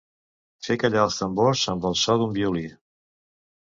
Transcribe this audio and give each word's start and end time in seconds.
Fer 0.67 0.77
callar 0.83 1.03
els 1.09 1.19
tambors 1.21 1.67
amb 1.75 1.87
el 1.93 1.95
so 2.05 2.17
d'un 2.23 2.33
violí. 2.41 2.65